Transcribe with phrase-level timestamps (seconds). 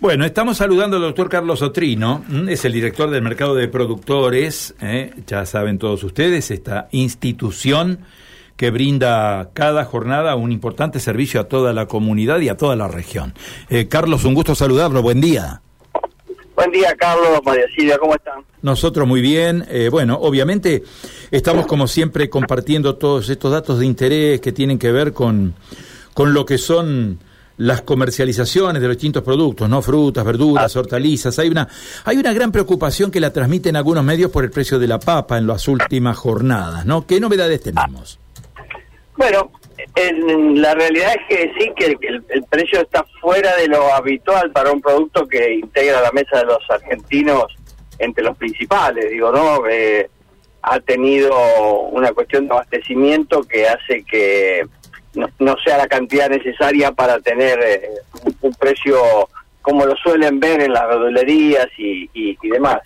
[0.00, 5.12] Bueno, estamos saludando al doctor Carlos Otrino, es el director del mercado de productores, ¿eh?
[5.26, 8.04] ya saben todos ustedes, esta institución
[8.56, 12.86] que brinda cada jornada un importante servicio a toda la comunidad y a toda la
[12.86, 13.34] región.
[13.70, 15.62] Eh, Carlos, un gusto saludarlo, buen día.
[16.54, 18.44] Buen día, Carlos, María Silvia, ¿cómo están?
[18.62, 19.66] Nosotros muy bien.
[19.68, 20.84] Eh, bueno, obviamente
[21.32, 25.56] estamos como siempre compartiendo todos estos datos de interés que tienen que ver con,
[26.14, 27.18] con lo que son
[27.58, 29.82] las comercializaciones de los distintos productos, ¿no?
[29.82, 30.80] Frutas, verduras, ah.
[30.80, 31.38] hortalizas.
[31.38, 31.68] Hay una,
[32.04, 35.38] hay una gran preocupación que la transmiten algunos medios por el precio de la papa
[35.38, 37.06] en las últimas jornadas, ¿no?
[37.06, 38.18] ¿Qué novedades tenemos?
[39.16, 39.50] Bueno,
[39.96, 44.70] en, la realidad es que sí, que el, precio está fuera de lo habitual para
[44.70, 47.46] un producto que integra la mesa de los argentinos
[47.98, 49.66] entre los principales, digo, ¿no?
[49.68, 50.08] Eh,
[50.62, 51.32] ha tenido
[51.90, 54.64] una cuestión de abastecimiento que hace que
[55.14, 57.90] no, sea la cantidad necesaria para tener eh,
[58.40, 58.96] un, precio
[59.62, 62.78] como lo suelen ver en las verdulerías y, y, demás.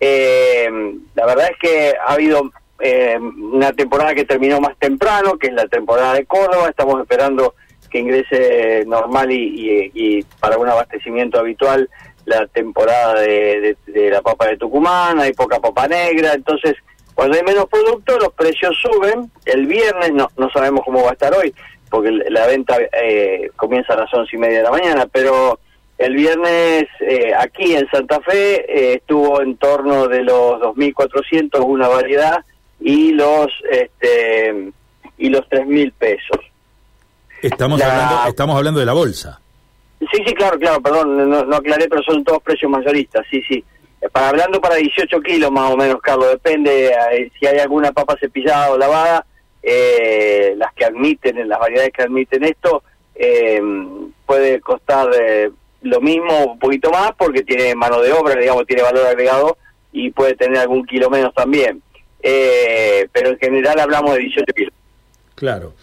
[0.00, 0.68] Eh,
[1.14, 5.52] la verdad es que ha habido eh, una temporada que terminó más temprano, que es
[5.52, 7.54] la temporada de Córdoba, estamos esperando
[7.90, 11.88] que ingrese normal y, y, para un abastecimiento habitual
[12.24, 16.74] la temporada de, de, la papa de Tucumán, hay poca papa negra, entonces
[17.14, 21.12] cuando hay menos productos los precios suben, el viernes no, no sabemos cómo va a
[21.12, 21.54] estar hoy,
[21.90, 25.58] porque la venta eh, comienza a las once y media de la mañana, pero
[25.96, 31.86] el viernes eh, aquí en Santa Fe eh, estuvo en torno de los 2.400 una
[31.88, 32.44] variedad
[32.80, 34.72] y los este
[35.16, 36.40] y los 3.000 pesos.
[37.40, 39.40] Estamos hablando estamos hablando de la bolsa.
[40.00, 43.64] Sí, sí, claro, claro, perdón, no, aclaré, pero son todos precios mayoristas, sí, sí.
[44.12, 46.92] Para, hablando para 18 kilos más o menos, Carlos, depende
[47.38, 49.26] si hay alguna papa cepillada o lavada,
[49.62, 52.82] eh, las que admiten, las variedades que admiten esto,
[53.14, 53.60] eh,
[54.26, 55.50] puede costar eh,
[55.82, 59.56] lo mismo, un poquito más, porque tiene mano de obra, digamos, tiene valor agregado
[59.92, 61.82] y puede tener algún kilo menos también.
[62.22, 64.74] Eh, pero en general hablamos de 18 kilos.
[65.34, 65.74] Claro.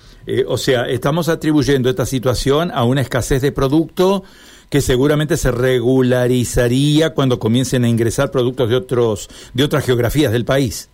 [0.48, 4.24] o sea, estamos atribuyendo esta situación a una escasez de producto
[4.72, 10.46] que seguramente se regularizaría cuando comiencen a ingresar productos de otros de otras geografías del
[10.46, 10.90] país.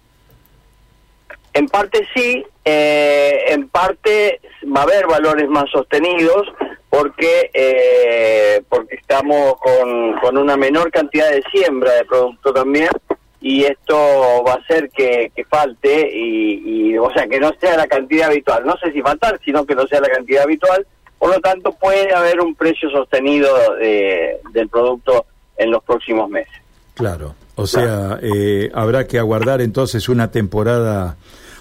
[1.54, 4.42] En parte sí, eh, en parte
[4.76, 6.48] va a haber valores más sostenidos
[6.90, 12.90] porque eh, porque estamos con, con una menor cantidad de siembra de producto también
[13.42, 13.96] y esto
[14.44, 18.66] va a hacer que, falte y, y, o sea que no sea la cantidad habitual
[18.66, 20.88] no sé si faltar sino que no sea la cantidad habitual
[21.20, 25.26] por lo tanto puede haber un precio sostenido de, del producto
[25.58, 26.54] en los próximos meses
[26.94, 31.18] claro o sea eh, habrá que aguardar entonces una temporada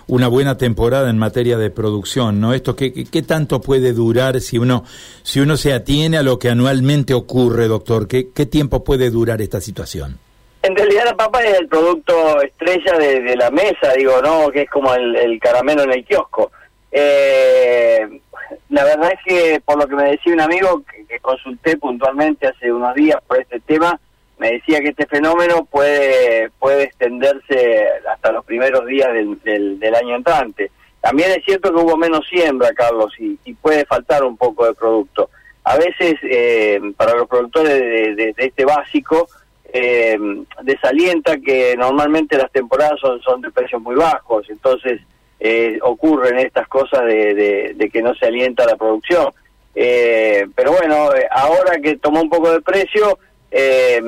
[0.09, 2.55] una buena temporada en materia de producción, ¿no?
[2.55, 4.85] Esto qué, qué tanto puede durar si uno
[5.25, 8.07] si uno se atiene a lo que anualmente ocurre, doctor.
[8.07, 10.19] ¿Qué, qué tiempo puede durar esta situación?
[10.67, 14.51] En realidad la papa es el producto estrella de, la mesa, digo, ¿no?
[14.51, 16.51] Que es como el, caramelo en el kiosco.
[16.93, 18.21] Eh,
[18.69, 22.73] la verdad es que por lo que me decía un amigo que consulté puntualmente hace
[22.73, 23.99] unos días por este tema,
[24.39, 30.17] me decía que este fenómeno puede puede extenderse hasta los primeros días del, del, año
[30.17, 30.71] entrante.
[31.01, 35.31] También es cierto que hubo menos siembra, Carlos, y, puede faltar un poco de producto.
[35.65, 39.29] A veces, eh, para los productores de, este básico,
[39.73, 40.19] eh,
[40.63, 45.01] desalienta que normalmente las temporadas son, son de precios muy bajos, entonces
[45.41, 49.33] eh, ocurren estas cosas de, de, que no se alienta la producción.
[49.75, 53.19] Eh, pero bueno, ahora que tomó un poco de precio,
[53.51, 54.01] eh,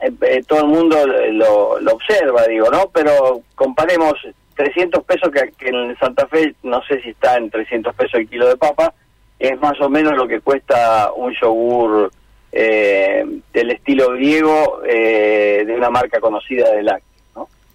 [0.00, 2.88] eh, todo el mundo lo, lo, observa, digo, ¿no?
[2.92, 4.14] Pero comparemos
[4.56, 8.48] 300 pesos que, en Santa Fe, no sé si está en 300 pesos el kilo
[8.48, 8.94] de papa,
[9.38, 12.10] es más o menos lo que cuesta un yogur
[12.52, 17.15] eh, del estilo griego eh, de una marca conocida de lácteos.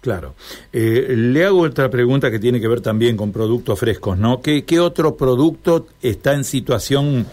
[0.02, 0.34] Claro.
[0.72, 4.42] le hago otra pregunta que tiene que ver también con productos frescos, ¿no?
[4.42, 7.26] ¿Qué, otro producto está en situación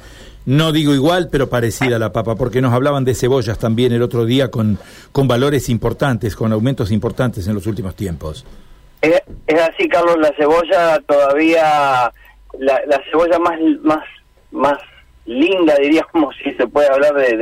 [0.45, 4.01] no digo igual, pero parecida a la papa, porque nos hablaban de cebollas también el
[4.01, 4.79] otro día con,
[5.11, 8.45] con valores importantes, con aumentos importantes en los últimos tiempos.
[9.01, 9.21] Es,
[9.61, 12.11] así, Carlos, la cebolla todavía,
[12.57, 14.03] la, la, cebolla más, más,
[14.51, 14.77] más
[15.25, 17.37] linda, diría como si se puede hablar de,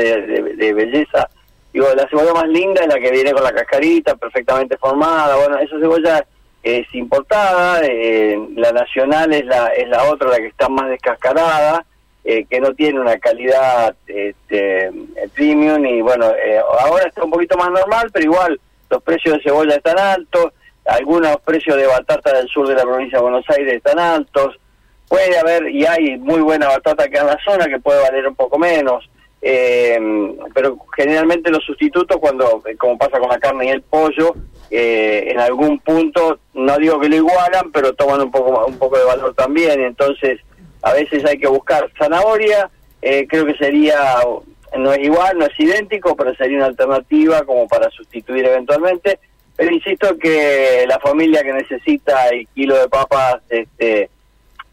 [0.56, 1.30] de, belleza,
[1.78, 5.60] digo, la cebolla más linda es la que viene con la cascarita perfectamente formada, bueno,
[5.60, 6.26] esa cebolla
[6.64, 11.86] es importada, eh, la nacional es la, es la otra, la que está más descascarada,
[12.24, 14.92] eh, que no tiene una calidad este,
[15.36, 18.60] premium y bueno, eh, ahora está un poquito más normal, pero igual
[18.90, 20.54] los precios de cebolla están altos,
[20.86, 24.60] algunos precios de batata del sur de la provincia de Buenos Aires están altos,
[25.08, 28.36] puede haber y hay muy buena batata acá en la zona que puede valer un
[28.36, 29.08] poco menos.
[29.42, 34.36] Pero generalmente los sustitutos, cuando como pasa con la carne y el pollo,
[34.70, 39.06] en algún punto, no digo que lo igualan, pero toman un poco, un poco de
[39.06, 40.40] valor también, entonces
[40.82, 42.70] a veces hay que buscar zanahoria,
[43.02, 44.20] creo que sería
[44.76, 49.20] no es igual, no es idéntico, pero sería una alternativa como para sustituir eventualmente.
[49.56, 54.10] Pero insisto que la familia que necesita el kilo de papas este,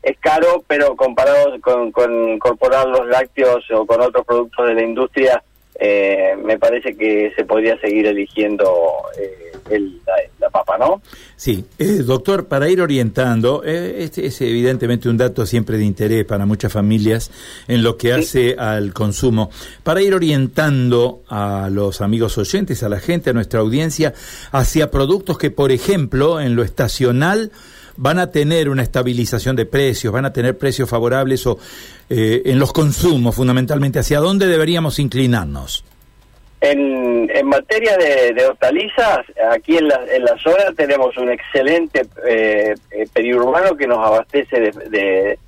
[0.05, 4.83] es caro, pero comparado con, con incorporar los lácteos o con otros productos de la
[4.83, 5.43] industria,
[5.81, 8.71] eh, me parece que se podría seguir eligiendo
[9.19, 10.01] eh, el,
[10.39, 11.03] la, papa, ¿no?
[11.37, 16.47] Sí, eh, doctor, para ir orientando, este es evidentemente un dato siempre de interés para
[16.47, 17.33] muchas familias
[17.67, 19.51] en lo que hace al consumo.
[19.83, 24.15] Para ir orientando a los amigos oyentes, a la gente, a nuestra audiencia,
[24.53, 27.51] hacia productos que, por ejemplo, en lo estacional,
[27.96, 31.58] van a tener una estabilización de precios, van a tener precios favorables o
[32.08, 33.99] eh, en los consumos fundamentalmente.
[33.99, 35.85] ¿Hacia dónde deberíamos inclinarnos?
[36.61, 39.20] En, en materia de, hortalizas,
[39.50, 44.61] aquí en la, en la zona tenemos un excelente eh, eh, periurbano que nos abastece
[44.61, 45.38] de,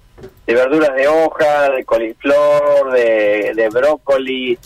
[0.46, 4.58] de, verduras de hoja, de coliflor, de, brócoli,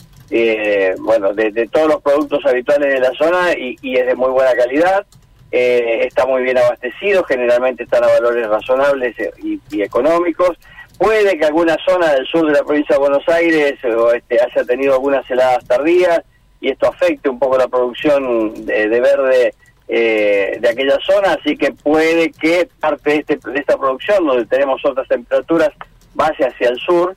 [0.99, 5.05] bueno, de, todos los productos habituales de la zona y es de muy buena calidad.
[5.51, 10.57] Eh, está muy bien abastecido, generalmente están a valores razonables y, económicos.
[10.97, 14.63] Puede que alguna zona del sur de la provincia de Buenos Aires o este, haya
[14.63, 16.21] tenido algunas heladas tardías
[16.61, 19.53] y esto afecte un poco la producción de, verde
[19.87, 24.45] eh, de aquella zona, así que puede que parte de, este, de esta producción, donde
[24.45, 25.71] tenemos otras temperaturas,
[26.13, 27.15] vaya hacia el sur.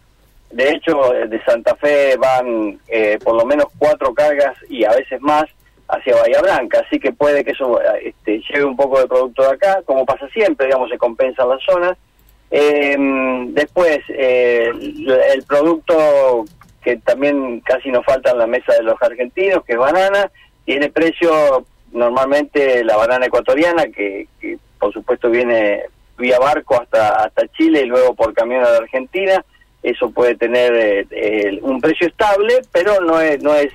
[0.51, 5.21] De hecho, de Santa Fe van eh, por lo menos cuatro cargas y a veces
[5.21, 5.45] más
[5.96, 9.49] hacia Bahía Blanca, así que puede que eso este, lleve un poco de producto de
[9.49, 11.96] acá, como pasa siempre, digamos, se compensa las zonas.
[12.50, 12.96] Eh,
[13.49, 14.70] después, eh,
[15.35, 16.44] el producto
[16.82, 20.31] que también casi nos falta en la mesa de los argentinos, que es banana,
[20.64, 24.29] tiene precio normalmente la banana ecuatoriana, que,
[24.79, 25.82] por supuesto viene
[26.19, 29.44] vía barco hasta, hasta Chile y luego por camión a la Argentina,
[29.82, 33.73] eso puede tener eh, un precio estable, pero no es, no es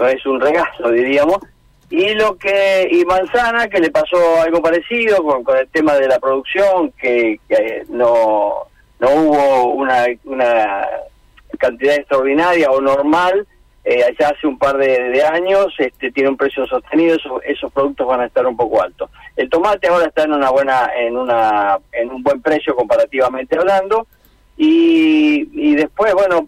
[0.00, 1.38] no es un regalo, diríamos.
[1.90, 6.06] Y lo que y Manzana, que le pasó algo parecido con, con el tema de
[6.06, 7.40] la producción, que,
[7.88, 8.68] no,
[9.00, 10.88] no hubo una, una
[11.58, 13.44] cantidad extraordinaria o normal,
[13.82, 18.06] eh, allá hace un par de, años, este, tiene un precio sostenido, esos, esos productos
[18.06, 19.10] van a estar un poco altos.
[19.34, 24.06] El tomate ahora está en una buena, en una, en un buen precio comparativamente hablando,
[24.56, 26.46] y, y después, bueno,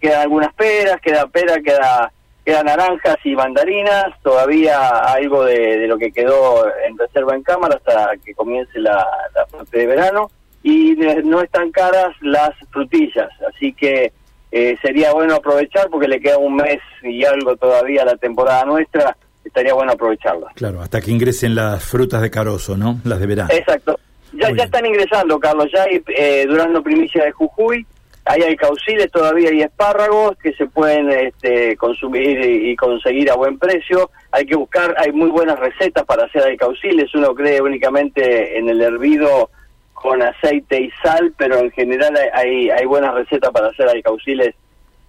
[0.00, 2.12] quedan algunas peras, queda pera, queda
[2.48, 8.12] quedan naranjas y mandarinas, todavía algo de, lo que quedó en reserva en cámara hasta
[8.24, 9.06] que comience la,
[9.50, 10.30] parte de verano,
[10.62, 14.12] y no están caras las frutillas, así que
[14.50, 18.64] eh, sería bueno aprovechar porque le queda un mes y algo todavía a la temporada
[18.64, 19.14] nuestra,
[19.44, 20.50] estaría bueno aprovecharla.
[20.54, 22.98] Claro, hasta que ingresen las frutas de carozo, ¿no?
[23.04, 23.50] Las de verano.
[23.52, 24.00] Exacto.
[24.32, 27.86] Ya, ya están ingresando, Carlos, ya hay eh, Durando Primicia de Jujuy,
[28.28, 34.10] hay alcauciles todavía y espárragos que se pueden este, consumir y, conseguir a buen precio.
[34.32, 37.14] Hay que buscar, hay muy buenas recetas para hacer alcauciles.
[37.14, 39.48] Uno cree únicamente en el hervido
[39.94, 44.54] con aceite y sal, pero en general hay, hay buenas recetas para hacer alcauciles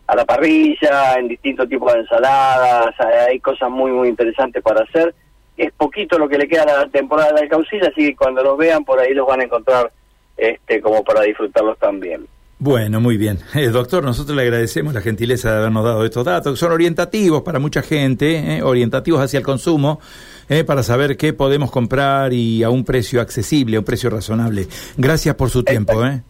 [0.07, 2.95] a la parrilla, en distintos tipos de ensaladas.
[3.27, 5.13] Hay cosas muy, muy interesantes para hacer.
[5.57, 8.57] Es poquito lo que le queda a la temporada de alcaucil, así que cuando los
[8.57, 9.91] vean por ahí los van a encontrar
[10.37, 12.25] este, como para disfrutarlos también.
[12.61, 13.39] Bueno, muy bien.
[13.55, 17.41] Eh, doctor, nosotros le agradecemos la gentileza de habernos dado estos datos, que son orientativos
[17.41, 20.01] para mucha gente, eh, orientativos hacia el consumo,
[20.49, 24.67] eh, para saber qué podemos comprar y a un precio accesible, a un precio razonable.
[24.97, 26.05] Gracias por su tiempo.
[26.05, 26.21] ¿eh?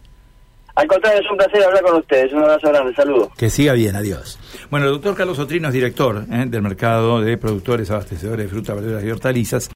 [0.76, 2.32] Al contrario, es un placer hablar con ustedes.
[2.32, 3.28] Un abrazo grande, saludos.
[3.36, 4.38] Que siga bien, adiós.
[4.70, 9.02] Bueno, el doctor Carlos Otrino es director del mercado de productores abastecedores de frutas, verduras
[9.02, 9.68] y hortalizas.